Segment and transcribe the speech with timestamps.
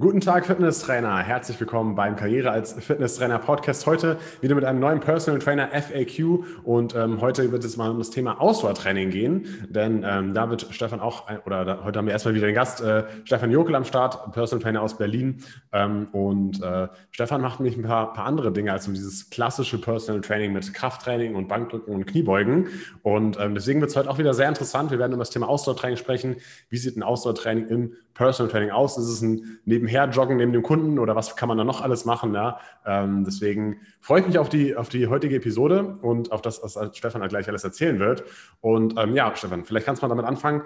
[0.00, 1.18] Guten Tag, Fitnesstrainer.
[1.18, 3.86] Herzlich willkommen beim Karriere als Fitnesstrainer Podcast.
[3.86, 7.98] Heute wieder mit einem neuen Personal Trainer FAQ und ähm, heute wird es mal um
[7.98, 12.12] das Thema Ausdauertraining gehen, denn ähm, da wird Stefan auch, oder da, heute haben wir
[12.12, 16.60] erstmal wieder den Gast, äh, Stefan Jokel am Start, Personal Trainer aus Berlin ähm, und
[16.60, 20.52] äh, Stefan macht nämlich ein paar, paar, andere Dinge als um dieses klassische Personal Training
[20.52, 22.66] mit Krafttraining und Bankdrücken und Kniebeugen
[23.02, 24.90] und ähm, deswegen wird es heute auch wieder sehr interessant.
[24.90, 26.34] Wir werden über das Thema Ausdauertraining sprechen.
[26.68, 28.98] Wie sieht ein Ausdauertraining im Personal Training aus?
[28.98, 32.04] Ist es ein nebenher joggen neben dem Kunden oder was kann man da noch alles
[32.04, 32.34] machen?
[32.34, 32.58] Ja?
[32.86, 36.78] Ähm, deswegen freue ich mich auf die, auf die heutige Episode und auf das, was
[36.96, 38.24] Stefan gleich alles erzählen wird.
[38.60, 40.62] Und ähm, ja, Stefan, vielleicht kannst du mal damit anfangen.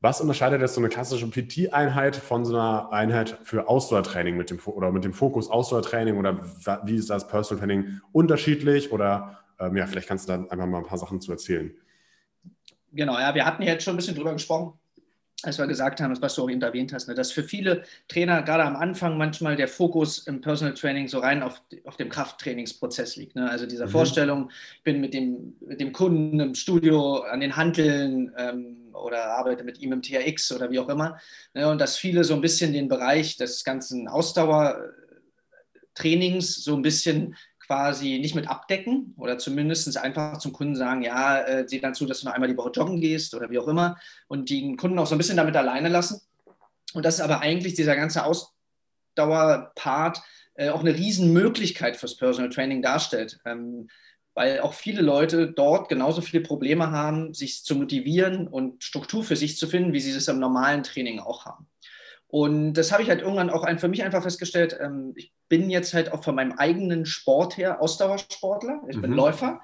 [0.00, 4.58] Was unterscheidet jetzt so eine klassische PT-Einheit von so einer Einheit für Ausdauertraining mit dem
[4.66, 6.40] oder mit dem Fokus Ausdauertraining oder
[6.84, 8.92] wie ist das Personal Training unterschiedlich?
[8.92, 11.72] Oder ähm, ja, vielleicht kannst du da einfach mal ein paar Sachen zu erzählen.
[12.92, 14.78] Genau, ja, wir hatten jetzt schon ein bisschen drüber gesprochen
[15.46, 18.42] als wir gesagt haben, was du auch eben erwähnt hast, ne, dass für viele Trainer
[18.42, 23.16] gerade am Anfang manchmal der Fokus im Personal Training so rein auf, auf dem Krafttrainingsprozess
[23.16, 23.36] liegt.
[23.36, 23.50] Ne?
[23.50, 23.90] Also dieser mhm.
[23.90, 29.36] Vorstellung, ich bin mit dem, mit dem Kunden im Studio an den Handeln ähm, oder
[29.36, 31.18] arbeite mit ihm im TRX oder wie auch immer.
[31.54, 31.68] Ne?
[31.68, 38.18] Und dass viele so ein bisschen den Bereich des ganzen Ausdauertrainings so ein bisschen quasi
[38.18, 42.20] nicht mit abdecken oder zumindest einfach zum Kunden sagen, ja, äh, sieh dann zu, dass
[42.20, 43.96] du noch einmal die Woche joggen gehst oder wie auch immer
[44.28, 46.20] und den Kunden auch so ein bisschen damit alleine lassen.
[46.92, 50.22] Und das ist aber eigentlich dieser ganze Ausdauerpart
[50.54, 53.38] äh, auch eine Riesenmöglichkeit fürs Personal Training darstellt.
[53.44, 53.88] Ähm,
[54.34, 59.36] weil auch viele Leute dort genauso viele Probleme haben, sich zu motivieren und Struktur für
[59.36, 61.66] sich zu finden, wie sie es im normalen Training auch haben.
[62.34, 64.76] Und das habe ich halt irgendwann auch für mich einfach festgestellt.
[64.80, 68.82] Ähm, ich bin jetzt halt auch von meinem eigenen Sport her Ausdauersportler.
[68.88, 69.16] Ich bin mhm.
[69.16, 69.60] Läufer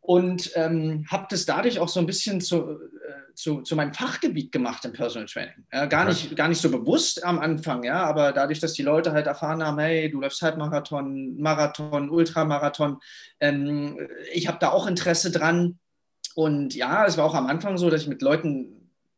[0.00, 4.50] und ähm, habe das dadurch auch so ein bisschen zu, äh, zu, zu, meinem Fachgebiet
[4.50, 5.66] gemacht im Personal Training.
[5.72, 9.12] Ja, gar, nicht, gar nicht so bewusst am Anfang, ja, aber dadurch, dass die Leute
[9.12, 12.98] halt erfahren haben, hey, du läufst Halbmarathon, Marathon, Ultramarathon,
[13.38, 14.00] ähm,
[14.32, 15.78] ich habe da auch Interesse dran.
[16.34, 18.73] Und ja, es war auch am Anfang so, dass ich mit Leuten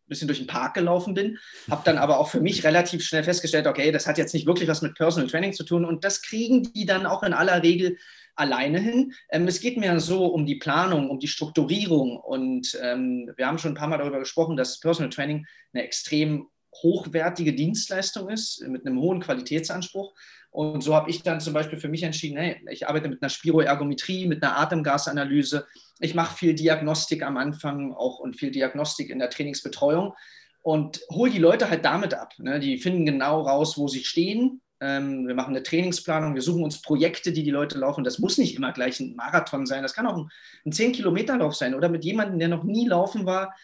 [0.09, 1.39] bisschen durch den Park gelaufen bin,
[1.71, 4.69] habe dann aber auch für mich relativ schnell festgestellt, okay, das hat jetzt nicht wirklich
[4.69, 7.97] was mit Personal Training zu tun und das kriegen die dann auch in aller Regel
[8.37, 9.15] alleine hin.
[9.31, 13.59] Ähm, es geht mir so um die Planung, um die Strukturierung und ähm, wir haben
[13.59, 16.49] schon ein paar Mal darüber gesprochen, dass Personal Training eine extrem
[16.83, 20.15] hochwertige Dienstleistung ist, mit einem hohen Qualitätsanspruch.
[20.51, 23.29] Und so habe ich dann zum Beispiel für mich entschieden, hey, ich arbeite mit einer
[23.29, 25.67] Spiroergometrie, mit einer Atemgasanalyse.
[26.01, 30.15] Ich mache viel Diagnostik am Anfang auch und viel Diagnostik in der Trainingsbetreuung
[30.63, 32.33] und hole die Leute halt damit ab.
[32.39, 32.59] Ne?
[32.59, 34.61] Die finden genau raus, wo sie stehen.
[34.81, 38.03] Ähm, wir machen eine Trainingsplanung, wir suchen uns Projekte, die die Leute laufen.
[38.03, 40.29] Das muss nicht immer gleich ein Marathon sein, das kann auch ein,
[40.65, 43.55] ein 10-Kilometer-Lauf sein oder mit jemandem, der noch nie laufen war,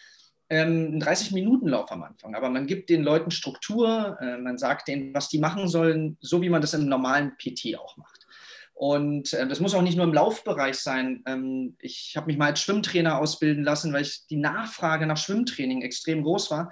[0.53, 2.35] ähm, ein 30-Minuten-Lauf am Anfang.
[2.35, 6.41] Aber man gibt den Leuten Struktur, äh, man sagt denen, was die machen sollen, so
[6.43, 8.27] wie man das im normalen PT auch macht.
[8.75, 11.23] Und äh, das muss auch nicht nur im Laufbereich sein.
[11.25, 15.81] Ähm, ich habe mich mal als Schwimmtrainer ausbilden lassen, weil ich die Nachfrage nach Schwimmtraining
[15.81, 16.71] extrem groß war.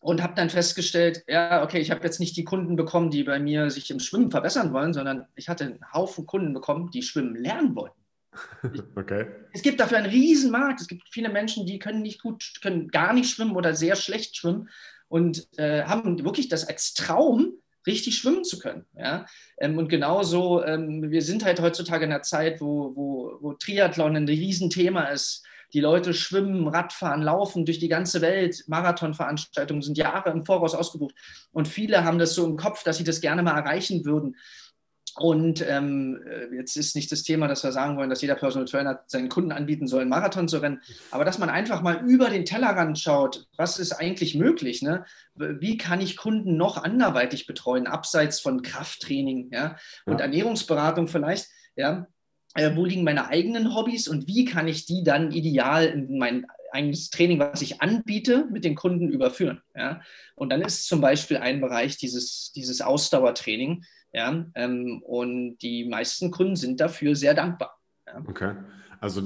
[0.00, 3.38] Und habe dann festgestellt, ja, okay, ich habe jetzt nicht die Kunden bekommen, die bei
[3.38, 7.36] mir sich im Schwimmen verbessern wollen, sondern ich hatte einen Haufen Kunden bekommen, die schwimmen
[7.36, 7.99] lernen wollten.
[8.96, 9.26] Okay.
[9.52, 10.80] Es gibt dafür einen riesen Markt.
[10.80, 14.36] Es gibt viele Menschen, die können nicht gut, können gar nicht schwimmen oder sehr schlecht
[14.36, 14.68] schwimmen
[15.08, 17.54] und äh, haben wirklich das als Traum,
[17.86, 18.84] richtig schwimmen zu können.
[18.96, 19.26] Ja?
[19.58, 24.16] Ähm, und genauso, ähm, wir sind halt heutzutage in einer Zeit, wo, wo, wo Triathlon
[24.16, 25.44] ein Riesenthema ist.
[25.72, 28.64] Die Leute schwimmen, Radfahren, laufen durch die ganze Welt.
[28.66, 31.14] Marathonveranstaltungen sind Jahre im Voraus ausgebucht.
[31.52, 34.36] Und viele haben das so im Kopf, dass sie das gerne mal erreichen würden.
[35.16, 38.66] Und ähm, äh, jetzt ist nicht das Thema, dass wir sagen wollen, dass jeder Personal
[38.66, 42.30] Trainer seinen Kunden anbieten soll, einen Marathon zu rennen, aber dass man einfach mal über
[42.30, 44.82] den Tellerrand schaut, was ist eigentlich möglich?
[44.82, 45.04] Ne?
[45.34, 49.76] Wie kann ich Kunden noch anderweitig betreuen, abseits von Krafttraining ja?
[50.06, 50.24] und ja.
[50.24, 51.48] Ernährungsberatung vielleicht?
[51.76, 52.06] Ja?
[52.54, 56.46] Äh, wo liegen meine eigenen Hobbys und wie kann ich die dann ideal in mein
[56.72, 59.62] eigenes Training, was ich anbiete, mit den Kunden überführen?
[59.74, 60.00] Ja?
[60.34, 66.30] Und dann ist zum Beispiel ein Bereich dieses, dieses Ausdauertraining ja, ähm, und die meisten
[66.30, 67.78] Kunden sind dafür sehr dankbar.
[68.06, 68.22] Ja.
[68.26, 68.54] Okay.
[69.02, 69.22] Also,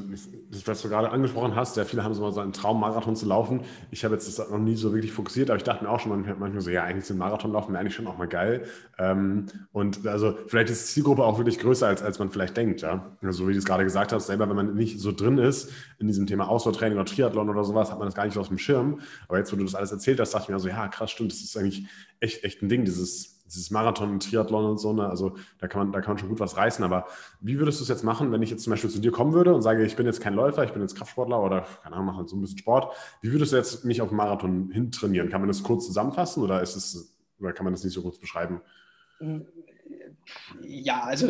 [0.66, 3.26] was du gerade angesprochen hast, ja, viele haben so mal so einen Traum, Marathon zu
[3.26, 3.62] laufen.
[3.90, 6.10] Ich habe jetzt das noch nie so wirklich fokussiert, aber ich dachte mir auch schon
[6.38, 8.66] manchmal so, ja, eigentlich sind Marathonlaufen wäre eigentlich schon auch mal geil.
[8.98, 12.82] Ähm, und also, vielleicht ist die Zielgruppe auch wirklich größer, als, als man vielleicht denkt,
[12.82, 13.16] ja.
[13.20, 15.72] Also, so wie du es gerade gesagt hast, selber, wenn man nicht so drin ist
[15.98, 18.48] in diesem Thema Ausdauertraining oder Triathlon oder sowas, hat man das gar nicht so auf
[18.48, 19.00] dem Schirm.
[19.26, 21.32] Aber jetzt, wo du das alles erzählt hast, dachte ich mir so, ja, krass, stimmt,
[21.32, 21.86] das ist eigentlich
[22.20, 25.08] echt, echt ein Ding, dieses dieses Marathon und Triathlon und so, ne?
[25.08, 26.84] also da kann, man, da kann man schon gut was reißen.
[26.84, 27.06] Aber
[27.40, 29.54] wie würdest du es jetzt machen, wenn ich jetzt zum Beispiel zu dir kommen würde
[29.54, 32.18] und sage, ich bin jetzt kein Läufer, ich bin jetzt Kraftsportler oder, keine Ahnung, mache
[32.18, 32.94] halt so ein bisschen Sport.
[33.20, 35.28] Wie würdest du jetzt mich auf den Marathon hintrainieren?
[35.28, 38.18] Kann man das kurz zusammenfassen oder ist es oder kann man das nicht so kurz
[38.18, 38.60] beschreiben?
[40.62, 41.28] Ja, also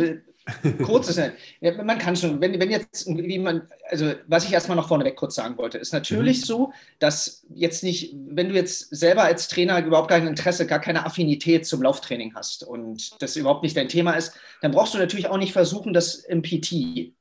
[0.85, 4.77] kurz ist ja, man kann schon, wenn, wenn jetzt, wie man, also was ich erstmal
[4.77, 6.45] noch vorneweg kurz sagen wollte, ist natürlich mhm.
[6.45, 11.07] so, dass jetzt nicht, wenn du jetzt selber als Trainer überhaupt kein Interesse, gar keine
[11.07, 15.29] Affinität zum Lauftraining hast und das überhaupt nicht dein Thema ist, dann brauchst du natürlich
[15.29, 17.13] auch nicht versuchen, das im PT äh,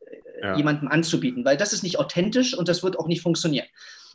[0.42, 0.58] ja.
[0.58, 3.68] jemandem anzubieten, weil das ist nicht authentisch und das wird auch nicht funktionieren.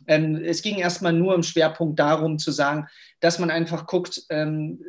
[0.07, 2.87] Ähm, es ging erstmal nur im Schwerpunkt darum zu sagen,
[3.19, 4.83] dass man einfach guckt, ähm,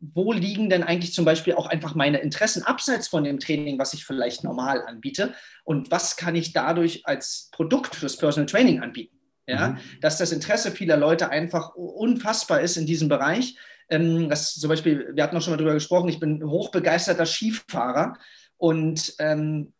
[0.00, 3.94] wo liegen denn eigentlich zum Beispiel auch einfach meine Interessen abseits von dem Training, was
[3.94, 5.34] ich vielleicht normal anbiete
[5.64, 9.16] und was kann ich dadurch als Produkt fürs Personal Training anbieten.
[9.46, 9.70] Ja?
[9.70, 9.78] Mhm.
[10.00, 13.56] Dass das Interesse vieler Leute einfach unfassbar ist in diesem Bereich.
[13.88, 18.18] Ähm, das zum Beispiel, wir hatten auch schon mal darüber gesprochen, ich bin hochbegeisterter Skifahrer
[18.58, 19.72] und ähm,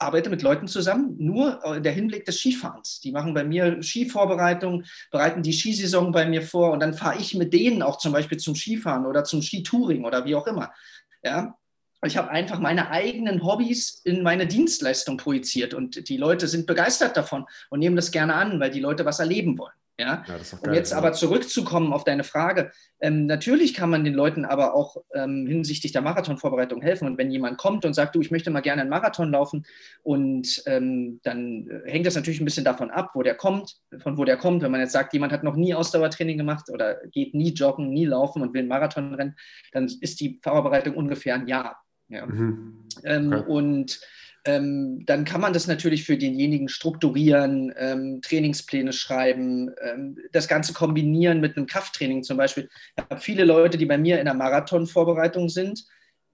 [0.00, 3.00] arbeite mit Leuten zusammen, nur in der Hinblick des Skifahrens.
[3.00, 7.34] Die machen bei mir Skivorbereitung, bereiten die Skisaison bei mir vor und dann fahre ich
[7.34, 10.72] mit denen auch zum Beispiel zum Skifahren oder zum Skitouring oder wie auch immer.
[11.22, 11.54] Ja?
[12.04, 17.16] Ich habe einfach meine eigenen Hobbys in meine Dienstleistung projiziert und die Leute sind begeistert
[17.16, 19.74] davon und nehmen das gerne an, weil die Leute was erleben wollen.
[20.00, 20.24] Ja?
[20.26, 24.74] ja um jetzt aber zurückzukommen auf deine Frage, ähm, natürlich kann man den Leuten aber
[24.74, 27.06] auch ähm, hinsichtlich der Marathonvorbereitung helfen.
[27.06, 29.64] Und wenn jemand kommt und sagt, du, ich möchte mal gerne einen Marathon laufen,
[30.02, 34.24] und ähm, dann hängt das natürlich ein bisschen davon ab, wo der kommt, von wo
[34.24, 34.62] der kommt.
[34.62, 38.06] Wenn man jetzt sagt, jemand hat noch nie Ausdauertraining gemacht oder geht nie joggen, nie
[38.06, 39.36] laufen und will einen Marathon rennen,
[39.72, 41.82] dann ist die Vorbereitung ungefähr ein Jahr.
[42.08, 42.26] Ja.
[42.26, 42.88] Mhm.
[43.04, 43.44] Ähm, okay.
[43.46, 44.00] Und
[44.44, 50.72] ähm, dann kann man das natürlich für denjenigen strukturieren, ähm, Trainingspläne schreiben, ähm, das Ganze
[50.72, 52.68] kombinieren mit einem Krafttraining zum Beispiel.
[52.96, 55.84] Ich habe viele Leute, die bei mir in der Marathonvorbereitung sind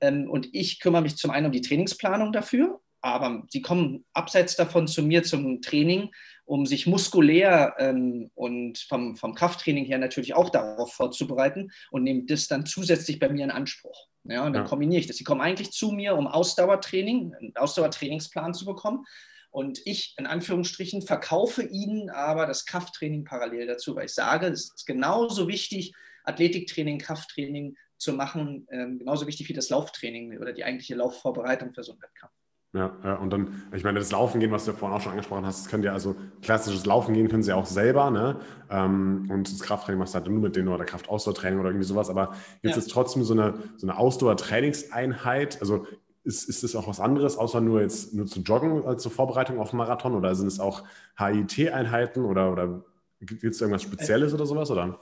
[0.00, 4.56] ähm, und ich kümmere mich zum einen um die Trainingsplanung dafür, aber sie kommen abseits
[4.56, 6.10] davon zu mir zum Training,
[6.44, 12.26] um sich muskulär ähm, und vom, vom Krafttraining her natürlich auch darauf vorzubereiten und nehmen
[12.26, 14.06] das dann zusätzlich bei mir in Anspruch.
[14.28, 14.68] Ja, und dann ja.
[14.68, 15.16] kombiniere ich das.
[15.16, 19.04] Sie kommen eigentlich zu mir, um Ausdauertraining, einen Ausdauertrainingsplan zu bekommen.
[19.50, 24.72] Und ich, in Anführungsstrichen, verkaufe ihnen aber das Krafttraining parallel dazu, weil ich sage, es
[24.74, 25.94] ist genauso wichtig,
[26.24, 31.82] Athletiktraining, Krafttraining zu machen, ähm, genauso wichtig wie das Lauftraining oder die eigentliche Laufvorbereitung für
[31.82, 32.35] so einen Wettkampf.
[32.76, 35.46] Ja, ja, und dann, ich meine, das Laufen gehen, was du vorhin auch schon angesprochen
[35.46, 38.36] hast, das könnt ihr also klassisches Laufen gehen können sie auch selber, ne?
[38.68, 42.10] Ähm, und das Krafttraining machst du halt nur mit denen oder Kraftausdauertraining oder irgendwie sowas.
[42.10, 42.92] Aber gibt es ja.
[42.92, 45.60] trotzdem so eine, so eine Ausdauertrainingseinheit?
[45.62, 45.86] Also
[46.22, 49.58] ist, ist das auch was anderes, außer nur jetzt nur zu joggen als zur Vorbereitung
[49.58, 50.14] auf einen Marathon?
[50.14, 50.82] Oder sind es auch
[51.16, 52.84] HIT-Einheiten oder, oder
[53.20, 54.70] gibt es irgendwas Spezielles oder sowas?
[54.70, 54.98] Oder?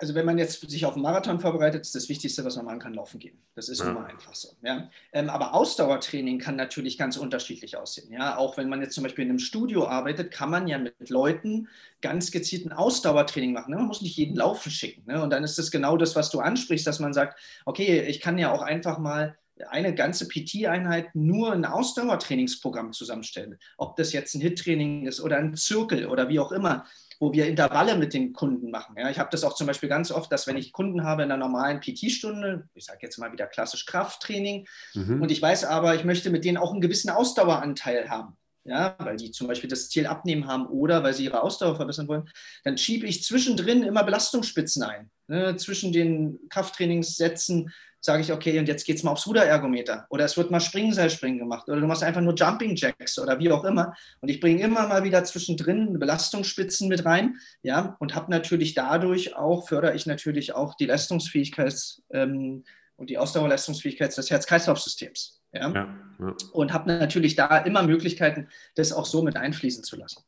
[0.00, 2.78] Also wenn man jetzt sich auf einen Marathon vorbereitet, ist das Wichtigste, was man machen
[2.78, 3.38] kann, laufen gehen.
[3.54, 3.90] Das ist ja.
[3.90, 4.48] immer einfach so.
[4.62, 4.88] Ja?
[5.12, 8.10] Ähm, aber Ausdauertraining kann natürlich ganz unterschiedlich aussehen.
[8.10, 8.38] Ja?
[8.38, 11.68] Auch wenn man jetzt zum Beispiel in einem Studio arbeitet, kann man ja mit Leuten
[12.00, 13.72] ganz gezielten Ausdauertraining machen.
[13.72, 13.76] Ne?
[13.76, 15.02] Man muss nicht jeden Laufen schicken.
[15.06, 15.22] Ne?
[15.22, 18.38] Und dann ist das genau das, was du ansprichst, dass man sagt, okay, ich kann
[18.38, 19.36] ja auch einfach mal
[19.68, 23.58] eine ganze PT-Einheit nur ein Ausdauertrainingsprogramm zusammenstellen.
[23.76, 26.86] Ob das jetzt ein HIT-Training ist oder ein Zirkel oder wie auch immer
[27.20, 28.96] wo wir Intervalle mit den Kunden machen.
[28.98, 31.30] Ja, ich habe das auch zum Beispiel ganz oft, dass wenn ich Kunden habe in
[31.30, 35.20] einer normalen PT-Stunde, ich sage jetzt mal wieder klassisch Krafttraining, mhm.
[35.20, 38.36] und ich weiß aber, ich möchte mit denen auch einen gewissen Ausdaueranteil haben.
[38.64, 42.08] Ja, weil die zum Beispiel das Ziel abnehmen haben oder weil sie ihre Ausdauer verbessern
[42.08, 42.28] wollen,
[42.62, 45.10] dann schiebe ich zwischendrin immer Belastungsspitzen ein.
[45.28, 47.70] Ne, zwischen den Krafttrainingssätzen
[48.00, 51.38] sage ich, okay, und jetzt geht es mal aufs Ruderergometer oder es wird mal Springseilspringen
[51.38, 53.94] gemacht oder du machst einfach nur Jumping Jacks oder wie auch immer.
[54.20, 59.36] Und ich bringe immer mal wieder zwischendrin Belastungsspitzen mit rein, ja, und habe natürlich dadurch
[59.36, 61.76] auch, fördere ich natürlich auch die Leistungsfähigkeit
[62.10, 62.64] ähm,
[62.96, 65.39] und die Ausdauerleistungsfähigkeit des Herz-Kreislauf-Systems.
[65.52, 65.70] Ja?
[65.70, 66.34] Ja, ja.
[66.52, 70.22] Und habe natürlich da immer Möglichkeiten, das auch so mit einfließen zu lassen.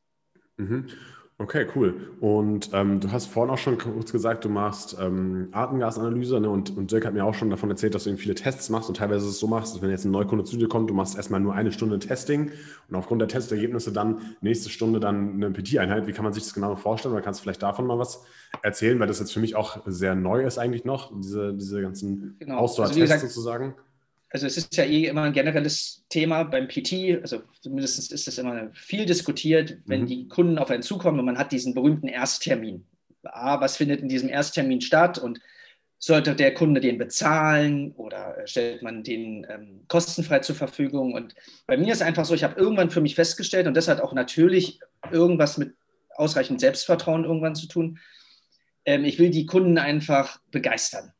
[0.56, 0.86] Mhm.
[1.42, 2.12] Okay, cool.
[2.20, 6.48] Und ähm, du hast vorhin auch schon kurz gesagt, du machst ähm, Atemgasanalyse ne?
[6.48, 8.88] und, und Dirk hat mir auch schon davon erzählt, dass du eben viele Tests machst
[8.88, 11.16] und teilweise es so machst, dass wenn jetzt ein Neukunde zu dir kommt, du machst
[11.16, 12.52] erstmal nur eine Stunde Testing
[12.88, 16.06] und aufgrund der Testergebnisse dann nächste Stunde dann eine PT-Einheit.
[16.06, 17.12] Wie kann man sich das genau vorstellen?
[17.12, 18.24] Oder kannst du vielleicht davon mal was
[18.62, 22.36] erzählen, weil das jetzt für mich auch sehr neu ist eigentlich noch, diese, diese ganzen
[22.38, 22.58] genau.
[22.58, 23.74] Ausdauertests also sozusagen?
[24.32, 28.38] Also es ist ja eh immer ein generelles Thema beim PT, also zumindest ist das
[28.38, 30.06] immer viel diskutiert, wenn mhm.
[30.06, 32.86] die Kunden auf einen zukommen und man hat diesen berühmten Ersttermin.
[33.24, 35.38] A, was findet in diesem Ersttermin statt und
[35.98, 41.12] sollte der Kunde den bezahlen oder stellt man den ähm, kostenfrei zur Verfügung?
[41.12, 41.34] Und
[41.66, 44.12] bei mir ist einfach so, ich habe irgendwann für mich festgestellt, und das hat auch
[44.12, 44.80] natürlich
[45.12, 45.74] irgendwas mit
[46.16, 48.00] ausreichend Selbstvertrauen irgendwann zu tun,
[48.84, 51.12] ähm, ich will die Kunden einfach begeistern.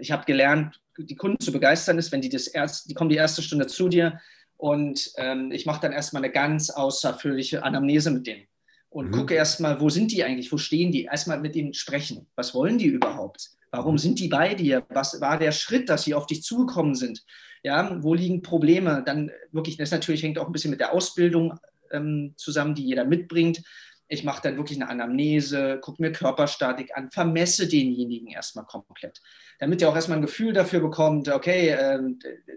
[0.00, 3.16] Ich habe gelernt, die Kunden zu begeistern ist, wenn die das erst, die kommen die
[3.16, 4.20] erste Stunde zu dir
[4.56, 8.46] und ähm, ich mache dann erstmal eine ganz außerführliche Anamnese mit denen.
[8.90, 9.12] und mhm.
[9.12, 11.04] gucke erstmal, wo sind die eigentlich, wo stehen die?
[11.04, 12.26] Erstmal mit ihnen sprechen.
[12.36, 13.50] Was wollen die überhaupt?
[13.70, 13.98] Warum mhm.
[13.98, 14.84] sind die bei dir?
[14.88, 17.24] Was war der Schritt, dass sie auf dich zugekommen sind?
[17.62, 19.02] Ja, wo liegen Probleme?
[19.04, 21.58] Dann wirklich, das natürlich hängt auch ein bisschen mit der Ausbildung
[21.90, 23.62] ähm, zusammen, die jeder mitbringt.
[24.08, 29.20] Ich mache dann wirklich eine Anamnese, gucke mir Körperstatik an, vermesse denjenigen erstmal komplett,
[29.58, 32.00] damit er auch erstmal ein Gefühl dafür bekommt, okay, äh,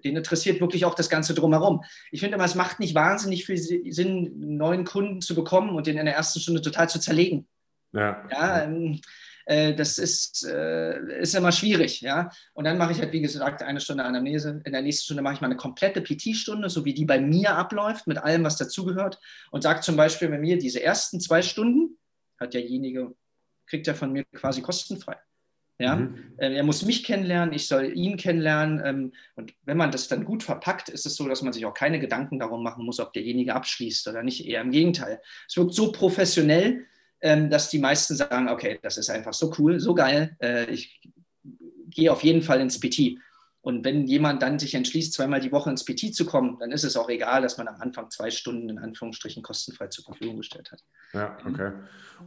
[0.03, 1.83] den interessiert wirklich auch das Ganze drumherum.
[2.11, 5.87] Ich finde immer, es macht nicht wahnsinnig viel Sinn, einen neuen Kunden zu bekommen und
[5.87, 7.47] den in der ersten Stunde total zu zerlegen.
[7.93, 8.25] Ja.
[8.31, 9.01] ja ähm,
[9.45, 12.01] äh, das ist, äh, ist immer schwierig.
[12.01, 12.29] Ja?
[12.53, 14.61] Und dann mache ich halt, wie gesagt, eine Stunde Anamnese.
[14.65, 17.55] In der nächsten Stunde mache ich mal eine komplette PT-Stunde, so wie die bei mir
[17.55, 19.19] abläuft, mit allem, was dazugehört.
[19.51, 21.97] Und sage zum Beispiel bei mir, diese ersten zwei Stunden
[22.39, 23.15] hat derjenige,
[23.67, 25.17] kriegt er von mir quasi kostenfrei.
[25.81, 25.95] Ja?
[25.95, 26.33] Mhm.
[26.37, 28.81] Äh, er muss mich kennenlernen, ich soll ihn kennenlernen.
[28.85, 31.73] Ähm, und wenn man das dann gut verpackt, ist es so, dass man sich auch
[31.73, 34.45] keine Gedanken darum machen muss, ob derjenige abschließt oder nicht.
[34.45, 35.19] Eher im Gegenteil.
[35.47, 36.85] Es wirkt so professionell, ähm,
[37.21, 40.99] dass die meisten sagen, okay, das ist einfach so cool, so geil, äh, ich
[41.91, 43.17] gehe auf jeden Fall ins PT.
[43.63, 46.83] Und wenn jemand dann sich entschließt, zweimal die Woche ins PT zu kommen, dann ist
[46.83, 50.71] es auch egal, dass man am Anfang zwei Stunden in Anführungsstrichen kostenfrei zur Verfügung gestellt
[50.71, 50.79] hat.
[51.13, 51.71] Ja, okay.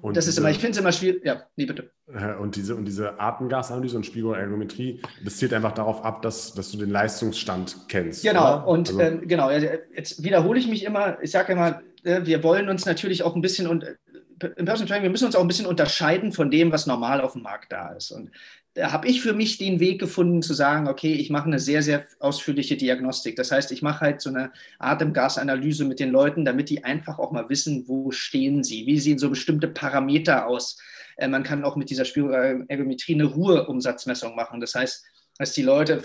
[0.01, 1.25] Und das diese, ist immer, ich finde es immer schwierig.
[1.25, 1.91] Ja, nee, bitte.
[2.41, 6.79] Und diese, und diese Atemgasanalyse und Spiegelergometrie, das zielt einfach darauf ab, dass, dass du
[6.79, 8.23] den Leistungsstand kennst.
[8.23, 8.69] Genau, oder?
[8.69, 12.69] und also, ähm, genau, jetzt wiederhole ich mich immer, ich sage immer, äh, wir wollen
[12.69, 13.85] uns natürlich auch ein bisschen und
[14.45, 17.33] im Personal Training, wir müssen uns auch ein bisschen unterscheiden von dem, was normal auf
[17.33, 18.11] dem Markt da ist.
[18.11, 18.31] Und
[18.75, 21.83] da habe ich für mich den Weg gefunden zu sagen, okay, ich mache eine sehr,
[21.83, 23.37] sehr ausführliche Diagnostik.
[23.37, 27.31] Das heißt, ich mache halt so eine Atemgasanalyse mit den Leuten, damit die einfach auch
[27.31, 30.79] mal wissen, wo stehen sie, wie sehen so bestimmte Parameter aus.
[31.17, 34.61] Äh, man kann auch mit dieser Spiroergometrie eine Ruheumsatzmessung machen.
[34.61, 35.05] Das heißt,
[35.39, 36.01] dass die Leute,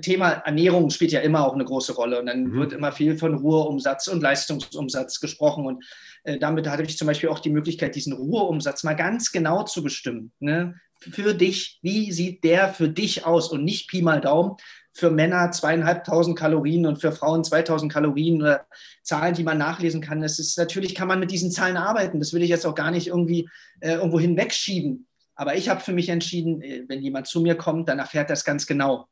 [0.00, 2.54] Thema Ernährung spielt ja immer auch eine große Rolle und dann mhm.
[2.54, 5.84] wird immer viel von Ruheumsatz und Leistungsumsatz gesprochen und
[6.24, 9.82] äh, damit hatte ich zum Beispiel auch die Möglichkeit, diesen Ruheumsatz mal ganz genau zu
[9.82, 10.32] bestimmen.
[10.38, 10.74] Ne?
[10.98, 14.56] Für dich, wie sieht der für dich aus und nicht Pi mal Daumen.
[14.92, 18.66] Für Männer zweieinhalbtausend Kalorien und für Frauen 2000 Kalorien oder
[19.04, 20.20] Zahlen, die man nachlesen kann.
[20.20, 22.18] Das ist natürlich, kann man mit diesen Zahlen arbeiten.
[22.18, 25.06] Das will ich jetzt auch gar nicht irgendwie äh, irgendwo hinwegschieben.
[25.40, 28.44] Aber ich habe für mich entschieden, äh, wenn jemand zu mir kommt, dann erfährt das
[28.44, 29.08] ganz genau.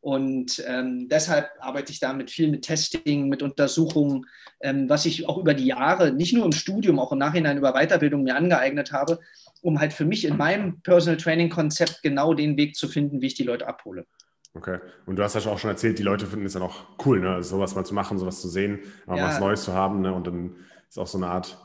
[0.00, 4.24] Und ähm, deshalb arbeite ich da mit viel mit Testing, mit Untersuchungen,
[4.60, 7.72] ähm, was ich auch über die Jahre, nicht nur im Studium, auch im Nachhinein über
[7.72, 9.18] Weiterbildung mir angeeignet habe,
[9.62, 13.26] um halt für mich in meinem Personal Training Konzept genau den Weg zu finden, wie
[13.26, 14.06] ich die Leute abhole.
[14.54, 14.78] Okay.
[15.06, 17.42] Und du hast ja auch schon erzählt, die Leute finden es dann auch cool, ne?
[17.42, 19.26] sowas mal zu machen, sowas zu sehen, mal ja.
[19.26, 20.02] was Neues zu haben.
[20.02, 20.14] Ne?
[20.14, 20.54] Und dann
[20.88, 21.58] ist auch so eine Art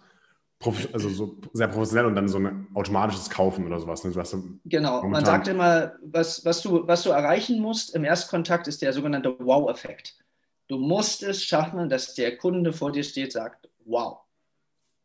[0.62, 4.04] also so sehr professionell und dann so ein automatisches Kaufen oder sowas.
[4.04, 4.60] Ne?
[4.66, 8.92] genau, man sagt immer, was, was, du, was du erreichen musst im Erstkontakt ist der
[8.92, 10.16] sogenannte Wow-Effekt.
[10.68, 14.20] Du musst es schaffen, dass der Kunde vor dir steht, sagt, wow.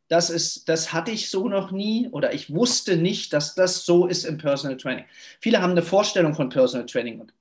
[0.09, 4.07] Das, ist, das hatte ich so noch nie oder ich wusste nicht, dass das so
[4.07, 5.05] ist im Personal Training.
[5.41, 7.33] Viele haben eine Vorstellung von Personal Training und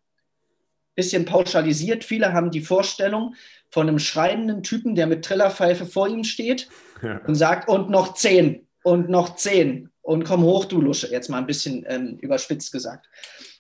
[0.96, 2.04] bisschen pauschalisiert.
[2.04, 3.36] Viele haben die Vorstellung
[3.74, 6.70] von einem schreibenden Typen, der mit Trillerpfeife vor ihm steht
[7.02, 7.20] ja.
[7.26, 11.40] und sagt, und noch zehn und noch zehn und komm hoch, du Lusche, jetzt mal
[11.40, 13.10] ein bisschen ähm, überspitzt gesagt.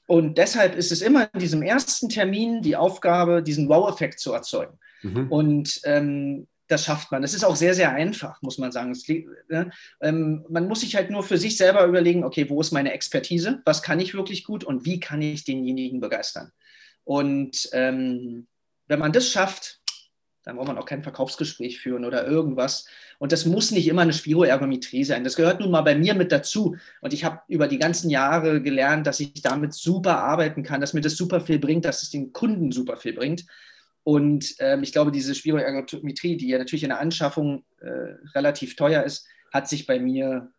[0.05, 4.77] Und deshalb ist es immer in diesem ersten Termin die Aufgabe, diesen Wow-Effekt zu erzeugen.
[5.01, 5.31] Mhm.
[5.31, 7.23] Und ähm, das schafft man.
[7.23, 8.91] Das ist auch sehr, sehr einfach, muss man sagen.
[8.91, 9.71] Es, ne?
[9.99, 13.63] ähm, man muss sich halt nur für sich selber überlegen, okay, wo ist meine Expertise?
[13.65, 16.51] Was kann ich wirklich gut und wie kann ich denjenigen begeistern?
[17.03, 18.45] Und ähm,
[18.87, 19.79] wenn man das schafft,
[20.43, 22.85] dann braucht man auch kein Verkaufsgespräch führen oder irgendwas.
[23.17, 25.23] Und das muss nicht immer eine Spiroergometrie sein.
[25.23, 26.75] Das gehört nun mal bei mir mit dazu.
[27.01, 30.93] Und ich habe über die ganzen Jahre gelernt, dass ich damit super arbeiten kann, dass
[30.93, 33.45] mir das super viel bringt, dass es den Kunden super viel bringt.
[34.03, 39.03] Und ähm, ich glaube, diese Spiroergometrie, die ja natürlich in der Anschaffung äh, relativ teuer
[39.03, 40.51] ist, hat sich bei mir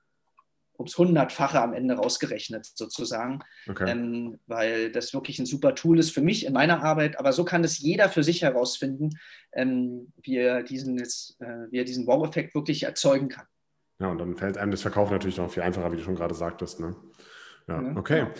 [0.78, 3.40] ums Hundertfache am Ende rausgerechnet, sozusagen.
[3.68, 3.90] Okay.
[3.90, 7.18] Ähm, weil das wirklich ein super Tool ist für mich in meiner Arbeit.
[7.18, 9.10] Aber so kann es jeder für sich herausfinden,
[9.52, 13.46] ähm, wie, er diesen, jetzt, äh, wie er diesen Wow-Effekt wirklich erzeugen kann.
[14.00, 16.34] Ja, und dann fällt einem das Verkauf natürlich noch viel einfacher, wie du schon gerade
[16.34, 16.80] sagtest.
[16.80, 16.96] Ne?
[17.66, 18.18] Ja, okay.
[18.20, 18.30] Ja.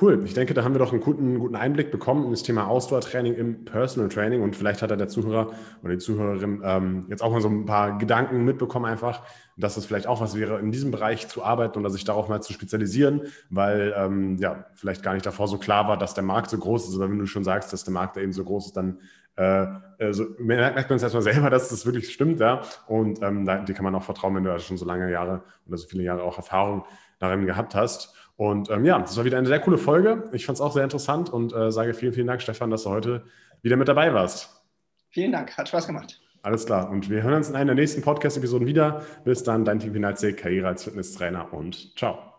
[0.00, 0.24] Cool.
[0.24, 3.34] Ich denke, da haben wir doch einen guten, guten Einblick bekommen in das Thema Ausdauertraining
[3.34, 5.52] im Personal Training und vielleicht hat der Zuhörer
[5.84, 9.22] oder die Zuhörerin ähm, jetzt auch mal so ein paar Gedanken mitbekommen, einfach,
[9.56, 12.42] dass es vielleicht auch was wäre, in diesem Bereich zu arbeiten oder sich darauf mal
[12.42, 16.50] zu spezialisieren, weil ähm, ja vielleicht gar nicht davor so klar war, dass der Markt
[16.50, 16.96] so groß ist.
[16.96, 18.98] Aber wenn du schon sagst, dass der Markt da eben so groß ist, dann
[19.36, 19.66] äh,
[20.00, 22.62] also merkt man es erstmal selber, dass das wirklich stimmt, ja.
[22.88, 25.78] Und ähm, da, die kann man auch vertrauen, wenn du schon so lange Jahre oder
[25.78, 26.84] so viele Jahre auch Erfahrung
[27.20, 28.14] darin gehabt hast.
[28.36, 30.28] Und ähm, ja, das war wieder eine sehr coole Folge.
[30.32, 32.90] Ich fand es auch sehr interessant und äh, sage vielen, vielen Dank, Stefan, dass du
[32.90, 33.24] heute
[33.62, 34.62] wieder mit dabei warst.
[35.10, 36.20] Vielen Dank, hat Spaß gemacht.
[36.42, 36.90] Alles klar.
[36.90, 39.02] Und wir hören uns in einer der nächsten Podcast-Episoden wieder.
[39.24, 42.33] Bis dann, dein Team Finalzeit, Karriere als Fitnesstrainer und ciao.